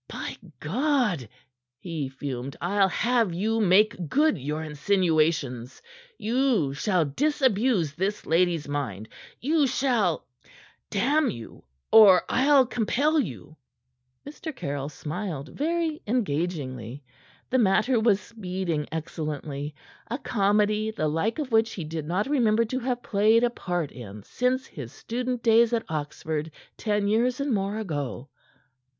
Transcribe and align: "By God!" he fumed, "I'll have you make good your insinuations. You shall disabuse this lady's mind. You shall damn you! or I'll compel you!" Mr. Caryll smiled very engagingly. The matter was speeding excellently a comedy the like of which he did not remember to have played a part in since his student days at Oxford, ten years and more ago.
"By 0.09 0.35
God!" 0.59 1.29
he 1.77 2.09
fumed, 2.09 2.57
"I'll 2.59 2.87
have 2.89 3.35
you 3.35 3.59
make 3.61 4.09
good 4.09 4.35
your 4.39 4.63
insinuations. 4.63 5.79
You 6.17 6.73
shall 6.73 7.05
disabuse 7.05 7.93
this 7.93 8.25
lady's 8.25 8.67
mind. 8.67 9.09
You 9.41 9.67
shall 9.67 10.25
damn 10.89 11.29
you! 11.29 11.65
or 11.91 12.23
I'll 12.29 12.65
compel 12.65 13.19
you!" 13.19 13.55
Mr. 14.27 14.55
Caryll 14.55 14.89
smiled 14.89 15.49
very 15.49 16.01
engagingly. 16.07 17.03
The 17.51 17.59
matter 17.59 17.99
was 17.99 18.19
speeding 18.19 18.87
excellently 18.91 19.75
a 20.09 20.17
comedy 20.17 20.89
the 20.89 21.07
like 21.07 21.37
of 21.37 21.51
which 21.51 21.73
he 21.73 21.83
did 21.83 22.07
not 22.07 22.25
remember 22.25 22.65
to 22.65 22.79
have 22.79 23.03
played 23.03 23.43
a 23.43 23.51
part 23.51 23.91
in 23.91 24.23
since 24.23 24.65
his 24.65 24.91
student 24.91 25.43
days 25.43 25.73
at 25.73 25.85
Oxford, 25.89 26.49
ten 26.75 27.07
years 27.07 27.39
and 27.39 27.53
more 27.53 27.77
ago. 27.77 28.29